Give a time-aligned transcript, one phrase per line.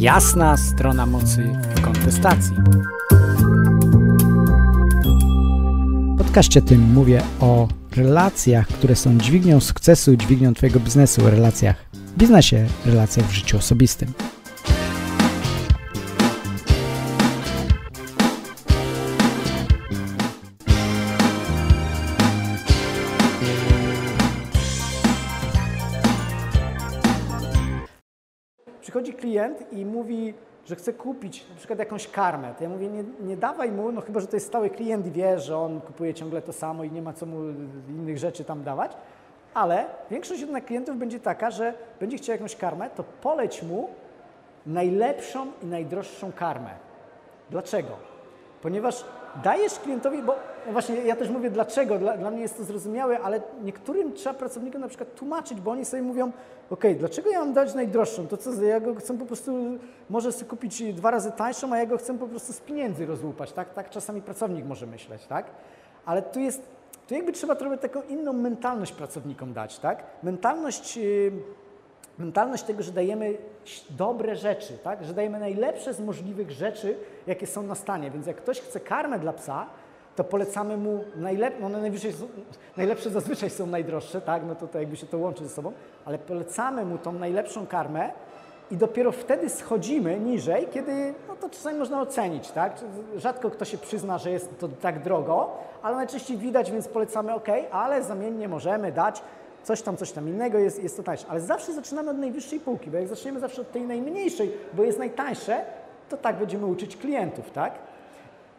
[0.00, 1.42] Jasna strona mocy
[1.76, 2.56] w kontestacji.
[6.14, 12.18] W podcaście tym mówię o relacjach, które są dźwignią sukcesu, dźwignią Twojego biznesu, relacjach w
[12.18, 14.12] biznesie, relacjach w życiu osobistym.
[29.26, 32.54] Klient i mówi, że chce kupić na przykład jakąś karmę.
[32.58, 35.10] To ja mówię, nie, nie dawaj mu, no chyba, że to jest stały klient i
[35.10, 37.38] wie, że on kupuje ciągle to samo i nie ma co mu
[37.88, 38.92] innych rzeczy tam dawać,
[39.54, 43.88] ale większość jednak klientów będzie taka, że będzie chciał jakąś karmę, to poleć mu
[44.66, 46.70] najlepszą i najdroższą karmę.
[47.50, 48.15] Dlaczego?
[48.62, 49.04] Ponieważ
[49.44, 50.34] dajesz klientowi, bo
[50.72, 54.80] właśnie ja też mówię dlaczego, dla, dla mnie jest to zrozumiałe, ale niektórym trzeba pracownikom
[54.80, 56.32] na przykład tłumaczyć, bo oni sobie mówią,
[56.70, 58.26] ok, dlaczego ja mam dać najdroższą?
[58.26, 59.52] To co, ja go chcę po prostu,
[60.10, 63.52] może sobie kupić dwa razy tańszą, a ja go chcę po prostu z pieniędzy rozłupać,
[63.52, 63.74] tak?
[63.74, 65.46] Tak czasami pracownik może myśleć, tak?
[66.06, 66.62] Ale tu jest,
[67.08, 70.04] tu jakby trzeba trochę taką inną mentalność pracownikom dać, tak?
[70.22, 70.96] Mentalność...
[70.96, 71.32] Yy,
[72.18, 73.34] mentalność tego, że dajemy
[73.90, 75.04] dobre rzeczy, tak?
[75.04, 78.10] że dajemy najlepsze z możliwych rzeczy, jakie są na stanie.
[78.10, 79.66] Więc jak ktoś chce karmę dla psa,
[80.16, 82.28] to polecamy mu najlepsze, one najwyżej są,
[82.76, 84.42] najlepsze zazwyczaj są najdroższe, tak?
[84.46, 85.72] no to, to jakby się to łączy ze sobą,
[86.04, 88.10] ale polecamy mu tą najlepszą karmę
[88.70, 92.78] i dopiero wtedy schodzimy niżej, kiedy, no to czasami można ocenić, tak?
[93.16, 95.50] Rzadko kto się przyzna, że jest to tak drogo,
[95.82, 99.22] ale najczęściej widać, więc polecamy ok, ale zamiennie możemy dać
[99.66, 101.26] coś tam, coś tam innego, jest, jest to tańsze.
[101.28, 104.98] Ale zawsze zaczynamy od najwyższej półki, bo jak zaczniemy zawsze od tej najmniejszej, bo jest
[104.98, 105.64] najtańsze,
[106.08, 107.72] to tak będziemy uczyć klientów, tak?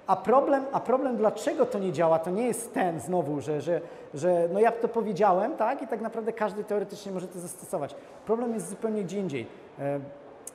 [0.08, 3.81] A problem, a problem, dlaczego to nie działa, to nie jest ten znowu, że, że,
[4.13, 5.81] że no ja to powiedziałem, tak?
[5.81, 7.95] I tak naprawdę każdy teoretycznie może to zastosować.
[8.25, 9.47] Problem jest zupełnie gdzie indziej.
[9.80, 10.00] E,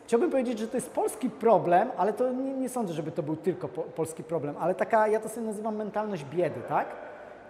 [0.07, 3.37] chciałbym powiedzieć, że to jest polski problem, ale to nie, nie sądzę, żeby to był
[3.37, 6.87] tylko po, polski problem, ale taka, ja to sobie nazywam mentalność biedy, tak?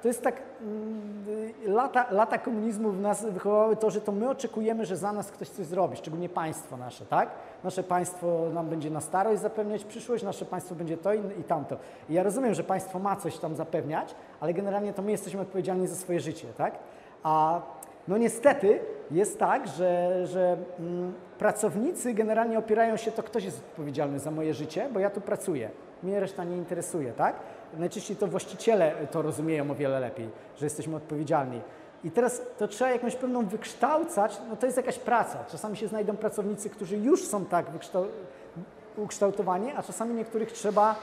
[0.03, 4.87] To jest tak, mm, lata, lata komunizmu w nas wychowały to, że to my oczekujemy,
[4.87, 7.31] że za nas ktoś coś zrobi, szczególnie państwo nasze, tak?
[7.65, 11.77] Nasze państwo nam będzie na starość zapewniać przyszłość, nasze państwo będzie to i, i tamto.
[12.09, 15.87] I ja rozumiem, że państwo ma coś tam zapewniać, ale generalnie to my jesteśmy odpowiedzialni
[15.87, 16.79] za swoje życie, tak?
[17.23, 17.61] A
[18.09, 18.81] no niestety
[19.11, 24.55] jest tak, że, że mm, pracownicy generalnie opierają się, to ktoś jest odpowiedzialny za moje
[24.55, 25.71] życie, bo ja tu pracuję.
[26.03, 27.37] Mnie reszta nie interesuje, tak?
[27.79, 30.29] Najczęściej to właściciele to rozumieją o wiele lepiej,
[30.59, 31.61] że jesteśmy odpowiedzialni.
[32.05, 35.45] I teraz to trzeba jakąś pewną wykształcać, no to jest jakaś praca.
[35.51, 37.67] Czasami się znajdą pracownicy, którzy już są tak
[38.97, 40.95] ukształtowani, a czasami niektórych trzeba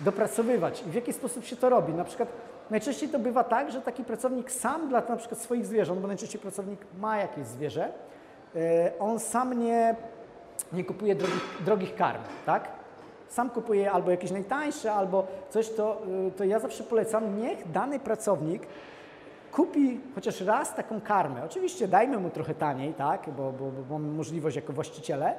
[0.00, 0.82] dopracowywać.
[0.86, 1.92] I w jaki sposób się to robi?
[1.92, 2.28] Na przykład
[2.70, 6.40] najczęściej to bywa tak, że taki pracownik sam dla na przykład swoich zwierząt, bo najczęściej
[6.40, 7.88] pracownik ma jakieś zwierzę,
[8.56, 9.96] e, on sam nie,
[10.72, 12.77] nie kupuje drogich, drogich karm, tak?
[13.28, 17.98] Sam kupuję albo jakieś najtańsze, albo coś, to, y, to ja zawsze polecam, niech dany
[17.98, 18.62] pracownik
[19.52, 21.44] kupi chociaż raz taką karmę.
[21.44, 25.34] Oczywiście dajmy mu trochę taniej, tak, bo, bo, bo mamy możliwość jako właściciele,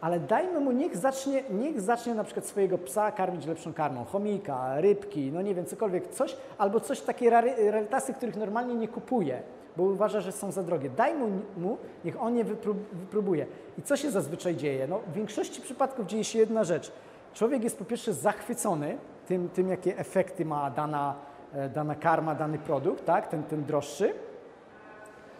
[0.00, 4.80] ale dajmy mu, niech zacznie, niech zacznie na przykład swojego psa karmić lepszą karmą, chomika,
[4.80, 9.42] rybki, no nie wiem, cokolwiek, coś, albo coś takie rary, rarytasy, których normalnie nie kupuje,
[9.76, 10.90] bo uważa, że są za drogie.
[10.90, 11.26] Daj mu,
[11.56, 13.46] mu niech on je wypróbuje.
[13.78, 14.86] I co się zazwyczaj dzieje?
[14.88, 16.92] No, w większości przypadków dzieje się jedna rzecz–
[17.36, 21.14] człowiek jest po pierwsze zachwycony tym, tym jakie efekty ma dana,
[21.54, 23.26] e, dana karma, dany produkt, tak?
[23.26, 24.14] ten, ten droższy.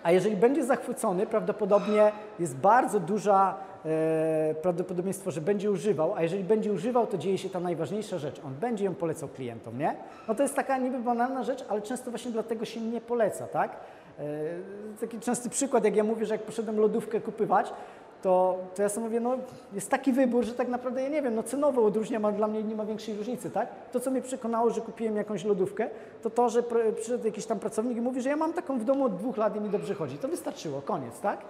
[0.03, 6.45] A jeżeli będzie zachwycony, prawdopodobnie jest bardzo duża e, prawdopodobieństwo, że będzie używał, a jeżeli
[6.45, 8.41] będzie używał, to dzieje się ta najważniejsza rzecz.
[8.47, 9.97] On będzie ją polecał klientom, nie?
[10.28, 13.77] No to jest taka niby banalna rzecz, ale często właśnie dlatego się nie poleca, tak?
[14.19, 14.23] E,
[15.01, 17.73] taki częsty przykład, jak ja mówię, że jak poszedłem lodówkę kupywać,
[18.27, 19.39] to, to ja sobie mówię, no
[19.73, 22.63] jest taki wybór, że tak naprawdę ja nie wiem, no cenowo odróżniam, ale dla mnie
[22.63, 23.69] nie ma większej różnicy, tak?
[23.93, 25.91] To, co mnie przekonało, że kupiłem jakąś lodówkę,
[26.23, 26.63] to to, że
[26.97, 29.57] przyszedł jakiś tam pracownik i mówi, że ja mam taką w domu od dwóch lat
[29.57, 30.19] i mi dobrze chodzi.
[30.19, 31.41] To wystarczyło, koniec, tak?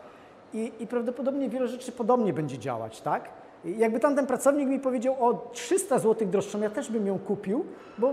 [0.55, 3.29] I, i prawdopodobnie wiele rzeczy podobnie będzie działać, tak?
[3.65, 7.65] I jakby tamten pracownik mi powiedział o 300 zł droższą, ja też bym ją kupił,
[7.99, 8.13] bo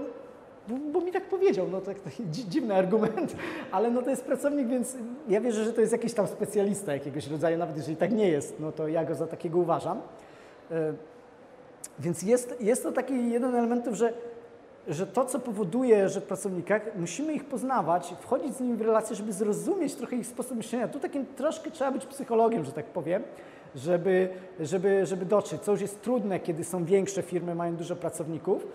[0.68, 3.36] bo, bo, mi tak powiedział, no tak, taki dziwny argument,
[3.72, 4.98] ale no to jest pracownik, więc
[5.30, 8.60] ja wierzę, że to jest jakiś tam specjalista jakiegoś rodzaju, nawet jeżeli tak nie jest,
[8.60, 10.02] no to ja go za takiego uważam.
[10.72, 10.94] E,
[12.00, 14.14] więc jest, jest to taki jeden elementów, że,
[14.88, 19.16] że to, co powoduje, że w pracownikach musimy ich poznawać, wchodzić z nimi w relacje,
[19.16, 20.88] żeby zrozumieć trochę ich sposób myślenia.
[20.88, 23.24] Tu takim troszkę trzeba być psychologiem, że tak powiem,
[23.76, 25.62] żeby, żeby, żeby dotrzeć.
[25.62, 28.68] Co już jest trudne, kiedy są większe firmy, mają dużo pracowników,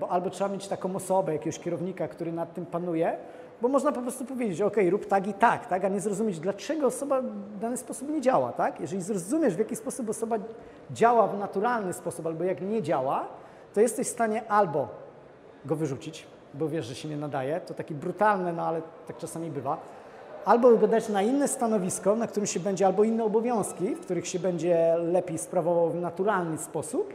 [0.00, 3.16] bo albo trzeba mieć taką osobę, jakiegoś kierownika, który nad tym panuje,
[3.62, 6.86] bo można po prostu powiedzieć, ok, rób tak i tak, tak, a nie zrozumieć, dlaczego
[6.86, 8.80] osoba w dany sposób nie działa, tak?
[8.80, 10.36] Jeżeli zrozumiesz, w jaki sposób osoba
[10.90, 13.28] działa w naturalny sposób, albo jak nie działa,
[13.74, 14.88] to jesteś w stanie albo
[15.64, 19.50] go wyrzucić, bo wiesz, że się nie nadaje, to takie brutalne, no ale tak czasami
[19.50, 19.78] bywa,
[20.44, 24.26] albo go dać na inne stanowisko, na którym się będzie, albo inne obowiązki, w których
[24.26, 27.14] się będzie lepiej sprawował w naturalny sposób,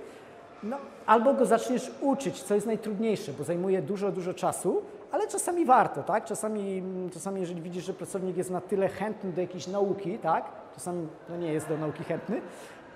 [0.64, 4.82] no, albo go zaczniesz uczyć, co jest najtrudniejsze, bo zajmuje dużo, dużo czasu,
[5.12, 6.26] ale czasami warto, tak?
[6.26, 10.46] Czasami, czasami jeżeli widzisz, że pracownik jest na tyle chętny do jakiejś nauki, tak?
[10.74, 12.42] Czasami no nie jest do nauki chętny,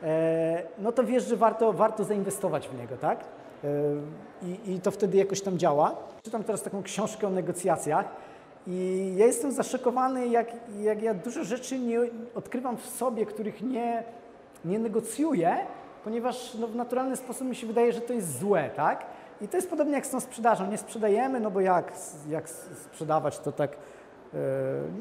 [0.04, 3.20] e, no to wiesz, że warto, warto zainwestować w niego, tak?
[3.64, 3.68] E,
[4.48, 5.96] i, I to wtedy jakoś tam działa.
[6.24, 8.06] Czytam teraz taką książkę o negocjacjach
[8.68, 10.48] i ja jestem zaszokowany, jak,
[10.80, 12.00] jak ja dużo rzeczy nie
[12.36, 14.04] odkrywam w sobie, których nie,
[14.66, 15.58] nie negocjuję,
[16.06, 19.06] ponieważ no, w naturalny sposób mi się wydaje, że to jest złe, tak?
[19.42, 20.72] I to jest podobnie jak z tą sprzedażą.
[20.72, 21.94] Nie sprzedajemy, no bo jak,
[22.30, 23.72] jak sprzedawać, to tak...
[24.34, 24.40] Yy,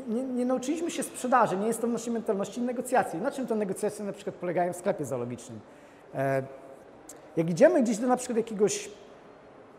[0.08, 3.20] nie, nie, nauczyliśmy się sprzedaży, nie jest to w naszej mentalności negocjacji.
[3.20, 5.60] Na czym te negocjacje na przykład polegają w sklepie zoologicznym?
[6.14, 6.20] Yy,
[7.36, 8.90] jak idziemy gdzieś do na przykład jakiegoś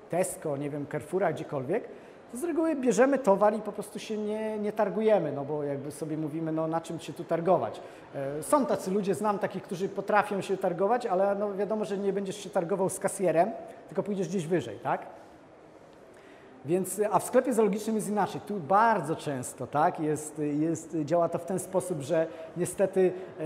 [0.10, 1.88] Tesco, nie wiem, Carrefoura, gdziekolwiek,
[2.36, 6.18] z reguły bierzemy towar i po prostu się nie, nie targujemy, no bo jakby sobie
[6.18, 7.82] mówimy, no na czym się tu targować.
[8.16, 12.14] E, są tacy ludzie, znam takich, którzy potrafią się targować, ale no wiadomo, że nie
[12.14, 13.52] będziesz się targował z kasjerem,
[13.88, 15.06] tylko pójdziesz gdzieś wyżej, tak?
[16.66, 18.42] Więc, a w sklepie zoologicznym jest inaczej.
[18.42, 22.28] Tu bardzo często tak, jest, jest, działa to w ten sposób, że
[22.58, 23.44] niestety e,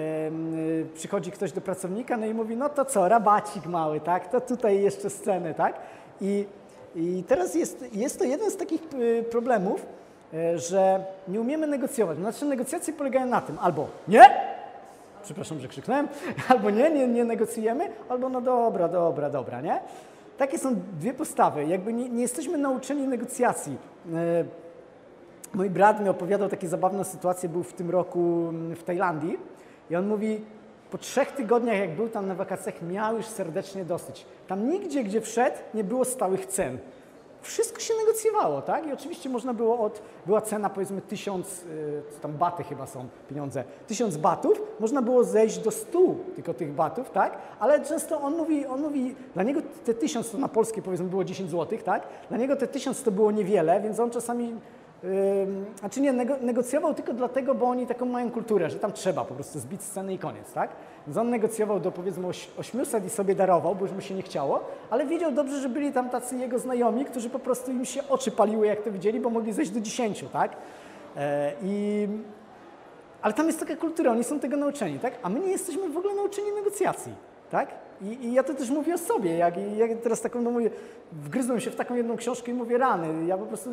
[0.94, 4.82] przychodzi ktoś do pracownika no i mówi, no to co, rabacik mały, tak, to tutaj
[4.82, 5.80] jeszcze sceny, tak?
[6.22, 6.46] I
[6.96, 9.86] i teraz jest, jest to jeden z takich y, problemów,
[10.34, 12.18] y, że nie umiemy negocjować.
[12.18, 14.22] Znaczy negocjacje polegają na tym albo nie,
[15.24, 16.08] przepraszam, że krzyknąłem,
[16.50, 19.80] albo nie, nie, nie negocjujemy, albo no dobra, dobra, dobra, nie?
[20.38, 21.66] Takie są dwie postawy.
[21.66, 23.78] Jakby nie, nie jesteśmy nauczeni negocjacji.
[24.06, 24.46] Y,
[25.54, 29.38] mój brat mi opowiadał takie zabawne sytuacje, był w tym roku mm, w Tajlandii
[29.90, 30.42] i on mówi,
[30.92, 34.26] po trzech tygodniach, jak był tam na wakacjach, miał już serdecznie dosyć.
[34.48, 36.78] Tam nigdzie, gdzie wszedł, nie było stałych cen.
[37.42, 38.88] Wszystko się negocjowało, tak?
[38.88, 43.08] I oczywiście można było od, była cena powiedzmy tysiąc, yy, co tam baty chyba są
[43.30, 47.38] pieniądze, tysiąc batów, można było zejść do stu tylko tych batów, tak?
[47.60, 51.24] Ale często on mówi, on mówi, dla niego te tysiąc to na polskie powiedzmy było
[51.24, 52.04] 10 złotych, tak?
[52.30, 54.56] Dla niego te tysiąc to było niewiele, więc on czasami
[55.80, 59.60] znaczy nie, negocjował tylko dlatego, bo oni taką mają kulturę, że tam trzeba po prostu
[59.60, 60.70] zbić scenę i koniec, tak?
[61.08, 64.60] Więc on negocjował do powiedzmy 800 i sobie darował, bo już mu się nie chciało,
[64.90, 68.32] ale wiedział dobrze, że byli tam tacy jego znajomi, którzy po prostu im się oczy
[68.32, 70.56] paliły, jak to widzieli, bo mogli zejść do 10, tak?
[71.18, 72.08] E, I...
[73.22, 75.14] Ale tam jest taka kultura, oni są tego nauczeni, tak?
[75.24, 77.14] A my nie jesteśmy w ogóle nauczeni negocjacji,
[77.52, 77.70] tak?
[78.02, 79.54] I, I, ja to też mówię o sobie, jak,
[80.04, 80.70] teraz taką, no mówię,
[81.12, 83.26] wgryzłem się w taką jedną książkę i mówię rany.
[83.26, 83.70] Ja po prostu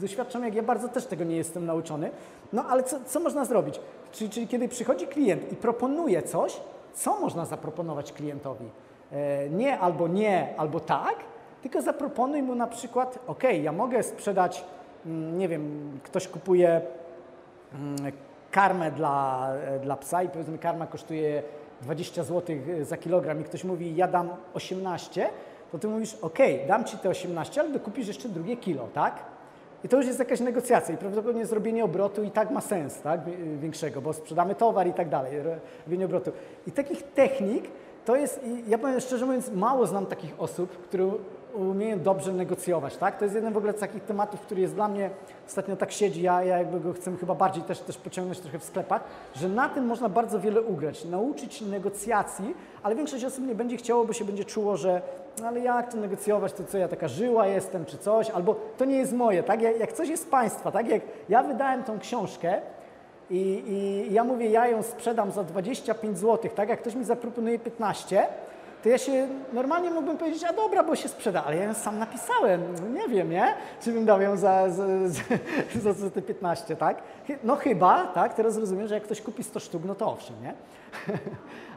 [0.00, 2.10] doświadczam, jak ja bardzo też tego nie jestem nauczony.
[2.52, 3.80] No ale co, co można zrobić?
[4.12, 6.60] Czyli, czyli kiedy przychodzi klient i proponuje coś,
[6.94, 8.64] co można zaproponować klientowi?
[9.12, 11.14] E, nie albo nie, albo tak,
[11.62, 14.64] tylko zaproponuj mu na przykład, ok, ja mogę sprzedać,
[15.06, 16.80] mm, nie wiem, ktoś kupuje
[17.74, 17.96] mm,
[18.50, 21.42] karmę dla, e, dla psa i powiedzmy karma kosztuje
[21.82, 25.28] 20 zł za kilogram i ktoś mówi, ja dam 18,
[25.72, 26.38] to ty mówisz, ok,
[26.68, 29.24] dam ci te 18, ale dokupisz jeszcze drugie kilo, tak?
[29.84, 33.20] I to już jest jakaś negocjacja i prawdopodobnie zrobienie obrotu i tak ma sens, tak?
[33.60, 35.32] Większego, bo sprzedamy towar i tak dalej,
[35.86, 36.32] robienie obrotu.
[36.66, 37.64] I takich technik
[38.04, 41.10] to jest, ja powiem szczerze mówiąc, mało znam takich osób, które
[41.54, 43.18] umieją dobrze negocjować, tak?
[43.18, 45.10] To jest jeden w ogóle z takich tematów, który jest dla mnie,
[45.46, 48.64] ostatnio tak siedzi, ja, ja jakby go chcę chyba bardziej też, też pociągnąć trochę w
[48.64, 49.04] sklepach,
[49.34, 54.04] że na tym można bardzo wiele ugrać, nauczyć negocjacji, ale większość osób nie będzie chciało,
[54.04, 55.02] bo się będzie czuło, że
[55.40, 58.84] no ale jak to negocjować, to co ja taka żyła jestem, czy coś, albo to
[58.84, 59.62] nie jest moje, tak?
[59.62, 60.88] Jak, coś jest państwa, tak?
[60.88, 62.60] Jak ja wydałem tą książkę,
[63.30, 66.68] i, I, ja mówię, ja ją sprzedam za 25 zł, tak?
[66.68, 68.26] Jak ktoś mi zaproponuje 15,
[68.82, 71.98] to ja się normalnie mógłbym powiedzieć, a dobra, bo się sprzeda, ale ja ją sam
[71.98, 72.60] napisałem,
[72.94, 73.54] nie wiem, nie?
[73.80, 74.84] Czy bym dał ją za, za,
[75.82, 77.02] za, za te 15, tak?
[77.44, 78.34] No chyba, tak?
[78.34, 80.54] Teraz rozumiem, że jak ktoś kupi 100 sztuk, no to owszem, nie?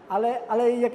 [0.10, 0.94] ale ale jak,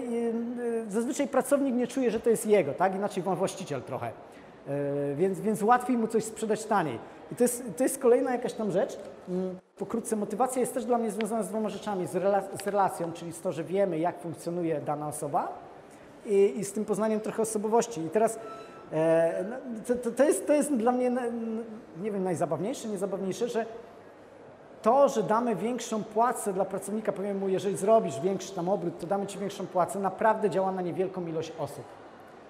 [0.89, 2.95] zazwyczaj pracownik nie czuje, że to jest jego, tak?
[2.95, 4.07] Inaczej właściciel trochę.
[4.07, 6.99] E, więc, więc łatwiej mu coś sprzedać taniej.
[7.33, 8.99] I to jest, to jest kolejna jakaś tam rzecz.
[9.29, 12.07] Mm, pokrótce, motywacja jest też dla mnie związana z dwoma rzeczami.
[12.07, 12.11] Z,
[12.63, 15.70] z relacją, czyli z to, że wiemy, jak funkcjonuje dana osoba
[16.27, 18.01] i, i z tym poznaniem trochę osobowości.
[18.01, 18.39] I teraz
[18.93, 19.57] e, no,
[19.95, 21.11] to, to, jest, to jest dla mnie,
[22.03, 23.67] nie wiem, najzabawniejsze, niezabawniejsze, że
[24.83, 29.07] to, że damy większą płacę dla pracownika, powiem mu, jeżeli zrobisz większy tam obrót, to
[29.07, 31.85] damy Ci większą płacę, naprawdę działa na niewielką ilość osób.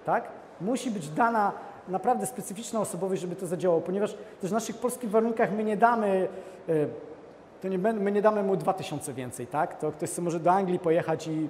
[0.05, 0.27] Tak?
[0.61, 1.51] Musi być dana
[1.87, 6.27] naprawdę specyficzna osobowość, żeby to zadziałało, ponieważ też w naszych polskich warunkach my nie damy,
[6.69, 6.73] e,
[7.61, 9.79] to nie, my nie damy mu 2000 więcej, tak?
[9.79, 11.47] To ktoś sobie może do Anglii pojechać i,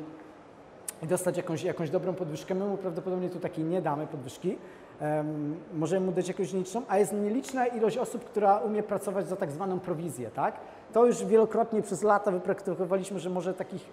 [1.01, 2.55] i dostać jakąś, jakąś dobrą podwyżkę.
[2.55, 4.57] My mu prawdopodobnie tu takiej nie damy podwyżki.
[4.99, 9.35] Em, możemy mu dać jakąś nieliczną, a jest nieliczna ilość osób, która umie pracować za
[9.35, 10.55] tak zwaną prowizję, tak?
[10.93, 13.85] To już wielokrotnie przez lata wypraktykowaliśmy, że może takich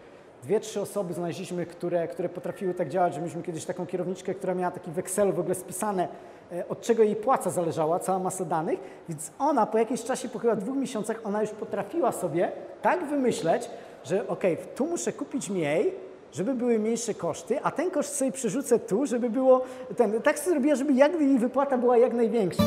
[0.43, 4.55] dwie, trzy osoby znaleźliśmy, które, które potrafiły tak działać, że mieliśmy kiedyś taką kierowniczkę, która
[4.55, 6.09] miała taki w Excelu w ogóle spisane,
[6.53, 10.39] e, od czego jej płaca zależała, cała masa danych, więc ona po jakimś czasie, po
[10.39, 13.71] chyba dwóch miesiącach, ona już potrafiła sobie tak wymyśleć,
[14.05, 18.79] że okej, tu muszę kupić mniej, żeby były mniejsze koszty, a ten koszt sobie przerzucę
[18.79, 19.65] tu, żeby było
[19.97, 20.23] ten.
[20.23, 22.63] Tak sobie zrobiła, żeby jak jej wypłata była jak największa.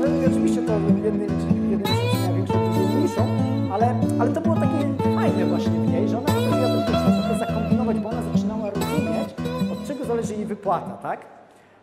[0.00, 1.28] No oczywiście to w jednym,
[1.70, 3.26] miała większą, drugim mniejszą,
[3.72, 7.98] ale, ale to było takie fajne właśnie w niej, że ona potrafiła trochę, trochę zakombinować,
[7.98, 9.28] bo ona zaczynała rozumieć,
[9.72, 11.20] od czego zależy jej wypłata, tak?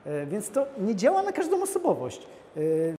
[0.05, 2.27] E, Więc to nie działa na każdą osobowość.
[2.57, 2.98] E,